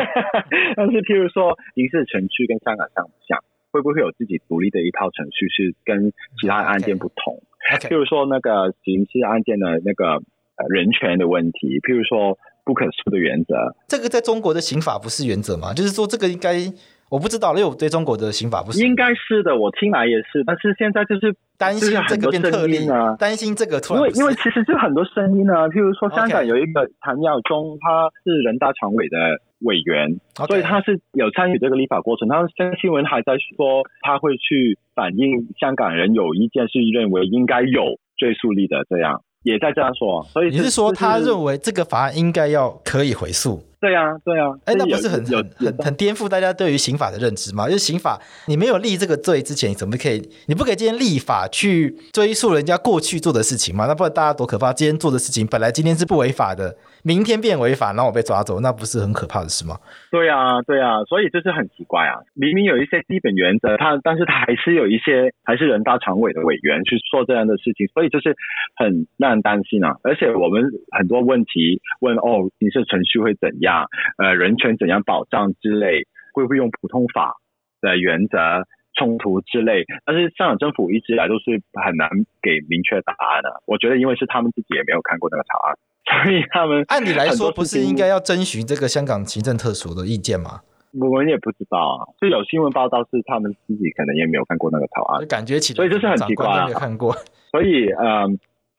[0.75, 3.39] 但是譬如说影视城区跟香港像不像？
[3.71, 7.41] 会不会有自己独立的一套程序，是跟其他案件不同？
[7.81, 10.15] 譬.如说那个刑事案件的那个
[10.55, 13.55] 呃人权的问题，譬如说不可诉的原则，
[13.87, 15.73] 这个在中国的刑法不是原则吗？
[15.73, 16.71] 就是说这个应该。
[17.09, 18.85] 我不知道，因为我对中国的刑法不是。
[18.85, 24.03] 应该是的，我听来也是，但是现在就是担心这个变特例啊，担心这个突然。
[24.03, 29.17] 因为因为其实就很多声音啊，譬如说香港有一个谭耀宗，他是人大常委的
[29.61, 32.27] 委员.所以他是有参与这个立法过程。
[32.27, 40.23] 他现在新闻还在说他会去反映香港人有意见，是认为应该有追诉力的，这样也在这样说。
[40.23, 43.63] 所以你是说他认为这个法案应该要可以回诉？
[43.81, 47.65] 对呀、啊，对呀、啊，哎，那不是很很很很颠覆大家对于刑法的认知吗？
[47.65, 50.21] 就是刑法，你没有立这个罪之前，你怎么可以？
[50.47, 53.85] 你不可以今天立法去追溯人家过去做的事情吗？
[53.87, 54.73] 那不然大家多可怕！
[54.73, 59.79] 今天做的事情本来今天是不违法的，明天变违法，然后我被抓走，那不是很可怕的事吗？
[60.11, 62.19] 对、啊，对、啊，所以这是很奇怪啊！
[62.33, 68.35] 明明有一些基本原则，他但是他还是有一些还是人大常委的委员去做这样的事情，所以就是
[68.75, 69.95] 很让人担心啊！
[70.03, 73.87] 而且我们很多问题问哦，刑事程序会怎样？
[74.17, 77.35] 呃，人权怎样保障之类，会不会用普通法
[77.81, 79.85] 的原则冲突之类？
[80.05, 82.09] 但是香港政府一直以来都是很难
[82.41, 83.61] 给明确答案的。
[83.65, 85.75] 我觉得，因为是他们自己也没有看过那个草案，
[86.09, 90.61] 所以他们按理来说不是应该要征询这个香港行政特署的意见吗？
[90.93, 96.65] 我们也不知道啊，就有新闻报道是他们自己可能也没有看过那个草案，感觉起来，所以这是很奇怪啊。
[96.65, 97.13] 没有看过，
[97.51, 98.27] 所以呃，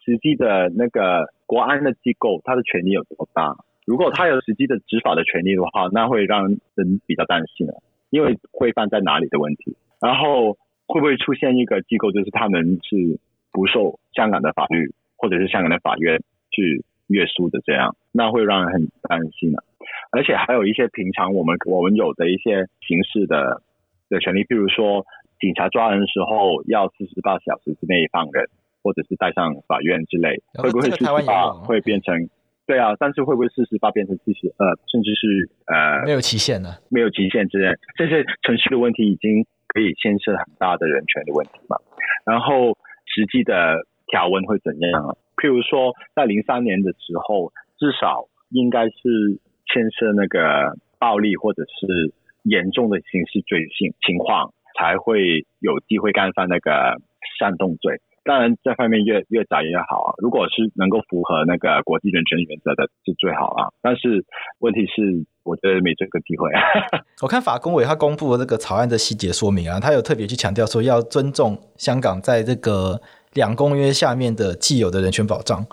[0.04, 3.54] 实际的那个国安的机构，它的权力有多大？
[3.86, 7.74] 如果他有实际的执法的权利的话，那会让人比较担心啊，
[8.10, 9.76] 因为规范在哪里的问题。
[10.00, 13.18] 然后会不会出现一个机构，就是他们是
[13.52, 19.62] 不受香港的法律或者是香港的法院去约束的这样，那会让人很担心了。
[20.10, 23.60] 而且还有一些平常我们我们有的一些刑事的
[24.08, 25.04] 的权利，比如说
[25.38, 28.48] 警察抓人的时候要四十八小时之内放人，
[28.82, 32.28] 或者是带上法院之类，会不会四十八会变成？
[32.66, 36.70] 对啊，但是会不会四十八变成四十二，甚至是呃没有期限呢？
[36.88, 41.76] 没有期限之类，这些程序的问题已经可以牵涉很大的人权的问题嘛。
[42.24, 45.16] 然后实际的条文会怎样？
[45.40, 49.40] 譬如说在零三年的时候，至少应该是
[49.72, 57.00] 牵涉那个暴力或者是严重的刑事罪行情况，才会有机会干犯那个
[57.38, 58.00] 煽动罪。
[58.22, 60.14] 当然，这方面越越窄越好啊。
[60.18, 63.72] 如果是能够符合那个国际人权原则的，是最好啊。
[63.80, 64.22] 但是
[64.58, 66.50] 问题是，我觉得没这个机会。
[67.22, 73.00] 我看法工委他公布的这个草案的细节说明啊，他有特别去强调说要尊重香港在这个
[73.34, 75.66] 两公约下面的既有的人权保障。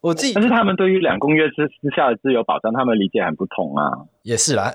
[0.00, 3.84] 我自己，但是他们对于两公约之之下的自由保障，他们理解很不同啊。
[4.22, 4.72] 也是啦，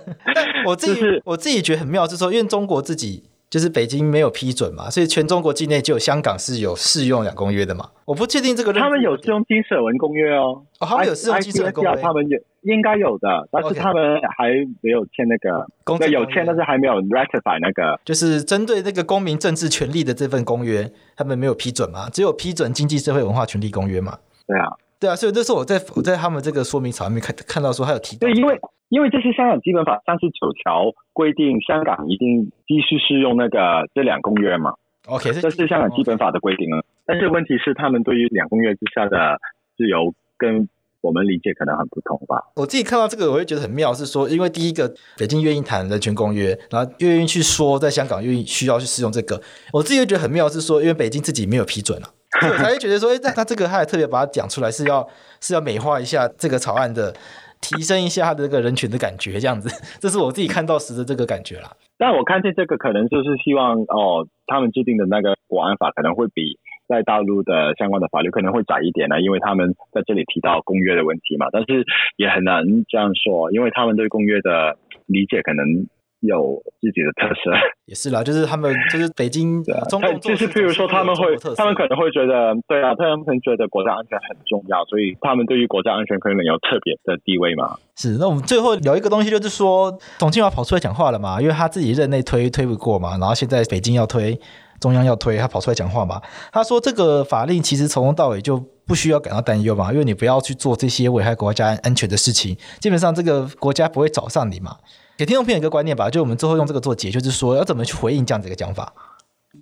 [0.66, 3.24] 我自己、就是、我自己觉得很妙，是说因为中国自己。
[3.48, 7.90] 就是北京没有批准嘛，所以全中国境内只有香港是有适用两公约的嘛。
[8.04, 8.72] 我不确定这个。
[8.72, 12.36] 他们有适用金舍文公约哦，哦，他们有适用金舍文公约，他们有
[12.66, 14.50] 应该有的，但是他们还
[14.82, 15.66] 没有签那个
[16.08, 24.18] 有签但是还没有 ratify 那个，就是针对那个公民政治权利的这份公约，他们没有批准嘛，只有批准经济社会文化权利公约嘛。
[24.46, 24.66] 对啊，
[25.00, 28.60] 对啊，所以这是我在我在他们这个说明草里面看看到说他有提到，对，因为。
[28.88, 34.74] 因为这是香港基本法三十九条规定，香港一定必须适用那个这两公约嘛。
[35.08, 36.80] OK，这是香港基本法的规定啊。
[37.04, 39.40] 但是问题是，他们对于两公约之下的
[39.76, 40.68] 自由，跟
[41.06, 42.50] 我们理解可能很不同吧。
[42.56, 49.40] 我自己看到这个，我会觉得很妙，是说，因为第一个，北京愿意谈人权公约，然后愿意去说在香港愿意需要去适用这个，
[49.72, 52.10] 我自己会觉得很妙，是说，因为北京自己没有批准啊，
[52.42, 55.08] 我才会觉得说，哎，那这个他还特别把它讲出来，是要
[55.40, 57.14] 是要美化一下这个草案的。
[57.58, 59.66] 提升一下他的这个人权的感觉，这样子，
[59.98, 61.72] 这是我自己看到时的这个感觉啦。
[61.96, 71.46] 但我看见这个可能就是希望哦，他们制定的那个国安法可能会比在大陆的相关的法律可能会窄一点呢，因为他们在这里提到公约的问题嘛。
[71.52, 71.84] 但是
[72.16, 75.86] 也很难这样说，因为他们对公约的理解可能。
[76.20, 77.52] 有自己的特色，
[77.84, 87.76] 也是啦， 就是他们就是北京的中共，就是譬如说他们会，他们可能会觉得，对啊，他们可能觉得国家安全很重要，所以他们对于国家安全可能有特别的地位嘛。
[87.96, 94.40] 是，那我们最后聊一个东西，就是说董建华跑出来讲话了嘛，因为他自己任内推推不过嘛，然后现在北京要推，
[94.80, 96.20] 中央要推，他跑出来讲话嘛，
[96.52, 104.76] 他说这个法令其实从头到尾就不需要感到担忧嘛，因为你不要去做这些危害国家安全的事情，基本上这个国家不会找上你嘛。
[105.18, 108.92] 给听众朋友一个观念吧，就我们最后用这个做结，就是说要怎么去回应这样子一个讲法。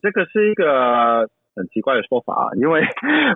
[0.02, 1.20] 这个是一个
[1.54, 2.82] 很奇怪的说法，因为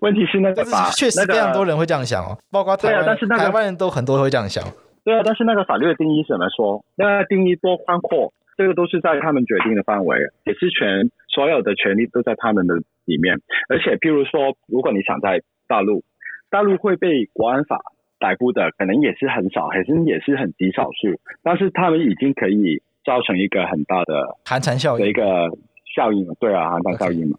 [0.03, 4.65] 问题是那个法，确实非常多人会这样想哦，包括台湾，但是台湾人都很多会这样想。
[5.05, 6.85] 对啊，但是那个法律的定义是怎么说？
[6.97, 8.33] 那个定义多宽阔？
[8.59, 12.75] 这个都是在他们决定的范围，也是全所有的权利都在他们的
[13.05, 13.39] 里面。
[13.69, 16.03] 而且，譬如说，如果你想在大陆，
[16.51, 17.81] 大陆会被国安法
[18.19, 21.21] 逮捕的，可能也是很少，还是也是很极少数。
[21.43, 25.51] 但是他们已经可以造成一个很大的寒蝉效应的一个
[25.95, 26.27] 效应。
[26.41, 27.39] 对啊，寒蝉效应嘛。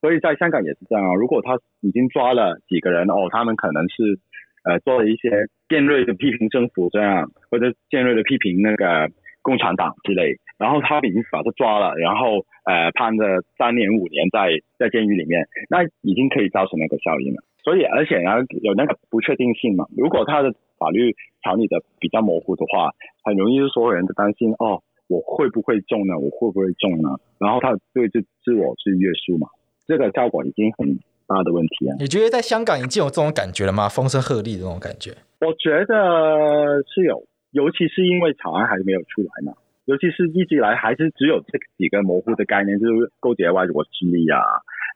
[0.00, 1.14] 所以在香港也是这样啊。
[1.14, 4.18] 如果他已经抓了几个人哦，他们可能是
[4.64, 9.10] 呃做了一些尖锐的批评政府这样，或者尖锐的批评那个。
[9.40, 17.42] 共产党之类，然后他已经把他抓了，然后呃判了三年五年在在监狱里面，那已经可以造成那个效应了。
[17.62, 22.90] 所以而且呢有那个不确定性嘛，如果他的法律条例的比较模糊的话，
[23.22, 26.18] 很容易是所有人都担心哦，我会不会中呢？
[26.18, 27.16] 我会不会中呢？
[27.38, 29.46] 然后他对自自我去约束嘛，
[29.86, 31.94] 这个效果已经很大的问题啊。
[32.00, 33.88] 你觉得在香港已经有这种感觉了吗？
[33.88, 35.12] 风声鹤唳的这种感觉？
[35.40, 37.22] 我觉得是有。
[37.50, 39.54] 尤其是因为草案还没有出来嘛，
[39.88, 44.38] 尤其是一直以来还是只有这几个模糊的概念，就是勾结外国势力啊，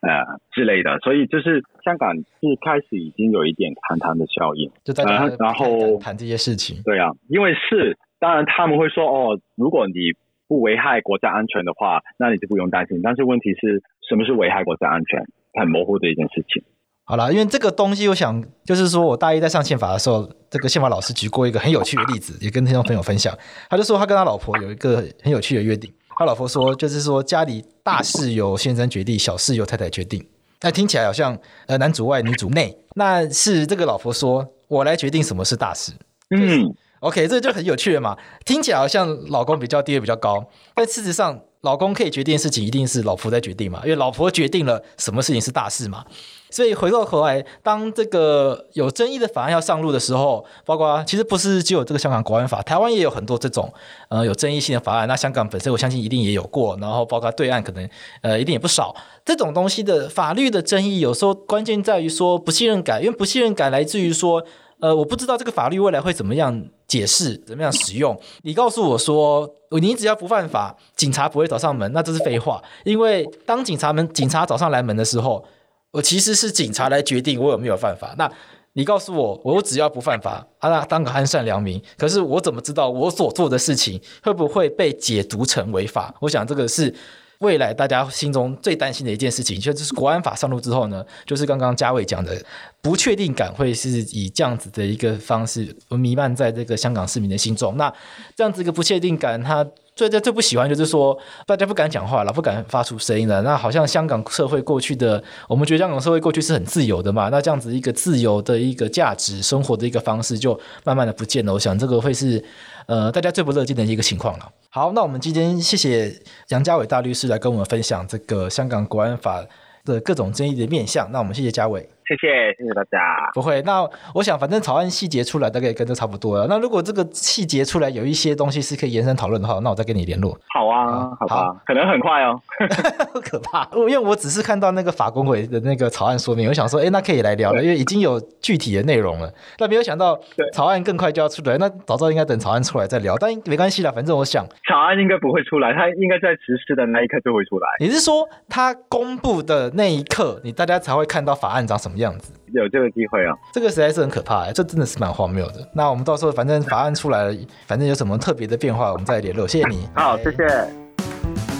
[0.02, 6.76] 呃之类的，所以就是香港是开始已经有一点谈谈的效应，就在然后谈这些事情。
[6.84, 10.12] 对啊，因为是当然他们会说哦，如果你
[10.46, 13.00] 不危害国家安全的话，那你就不用担心。
[13.02, 15.24] 但是问题是什么是危害国家安全？
[15.54, 16.62] 很模糊的一件事情。
[17.04, 23.36] 好了，因为这个东西，我想就是说我大一在上宪法的时候，这个宪法老师举过一个很有趣的例子，也跟听众朋友分享。
[23.68, 30.24] 他就说他跟他老婆有一个很有趣的约定，他老婆说就是说家里大事由先生决定，小事由太太决定。
[30.60, 31.36] 那听起来好像
[31.66, 35.90] 呃男主外女主内，那是这个老婆说我来决定什么是大事。
[36.30, 38.16] 嗯，OK，这就很有趣了嘛。
[38.46, 46.04] 听起来好像老公比较地位比较高，但事实上老公可以决定的事情，一定是老婆在决定嘛，因为老婆决定了什么事情是大事嘛。
[46.50, 53.72] 所以回过头来，当这个有争议的法案要上路的时候，包括其实不是只有这个香港国安法，台湾也有很多这种
[54.08, 55.06] 呃有争议性的法案。
[55.06, 57.88] 那香港本身我相信一定也有过，然后包括对岸可能
[58.22, 58.94] 呃一定也不少。
[59.24, 64.44] 这种东西的法律的争议，有时候关键在于说不信任感，因为不信任感来自于说
[64.80, 68.20] 呃我不知道这个法律未来会怎么样解释，怎么样使用。
[68.42, 69.48] 你告诉我说
[69.80, 72.62] 你只要不犯法，警察不会找上门，那这是废话。
[72.84, 75.44] 因为当警察们警察找上来门的时候。
[75.92, 78.14] 我其实是警察来决定我有没有犯法。
[78.16, 78.26] 那
[78.72, 81.78] 你告诉我，我只要不犯法，啊，当个安善良民。
[81.98, 86.14] 可是我怎么知道我所做的事情会不会被解读成违法？
[86.18, 86.94] 我想这个是
[87.42, 89.60] 未来大家心中最担心的一件事情。
[89.60, 92.42] 就是国安法上路之后呢，就是刚刚嘉伟讲的
[92.80, 97.76] 不确定感会是以这样子的一个方式弥漫在这个香港市民的心中。
[97.76, 97.92] 那
[98.34, 99.66] 这样子一个不确定感，它。
[100.02, 103.40] 最最最不喜欢就是说，大家不敢讲话了，不敢发出声音了。
[103.42, 107.28] 那好像香港社会过去的，我们觉得香港社会过去是很自由的嘛。
[107.28, 111.52] 那这样子一个自由的一个价值生活的一个方式，就慢慢的不见了。
[111.52, 112.42] 我想这个会是
[112.86, 114.50] 呃大家最不乐见的一个情况了。
[114.70, 116.12] 好，那我们今天谢谢
[116.48, 119.44] 杨家伟大律师来跟我们分享这个香港国安法
[119.84, 121.08] 的各种争议的面向。
[121.12, 121.88] 那我们谢谢家伟。
[122.06, 122.98] 谢谢，谢谢大家。
[123.34, 126.46] 不会，那我想，反正草案细节出来，大概也跟这差不多了。
[126.48, 130.36] 那如果这个细节出来有一些东西是可以延伸讨论的话，那我再跟你联络。
[130.54, 132.40] 好啊，好吧，好，可能很快哦。
[133.22, 139.32] 可怕，因为我只是看到那个法工委的那个草案说明，我想说，哎，那可以来聊了，因为已经有具体的内容了。
[139.56, 140.18] 但没有想到
[140.52, 143.16] 草案更快就要出来，那早知道应该等草案出来再聊。
[143.16, 147.68] 但没关系啦，反正我想草案应该不会出来，它应该在实施的那一刻就会出来。
[147.78, 152.32] 你是说它公布的那一刻，你大家才会看到法案长什么样子？
[152.52, 155.66] 有这个机会啊，这个实在是很可怕哎，这真的是蛮荒谬的。
[155.74, 157.36] 那我们到时候反正法案出来了，
[157.66, 159.48] 反正有什么特别的变化，我们再联络。
[159.48, 161.51] 谢谢你，好，谢谢。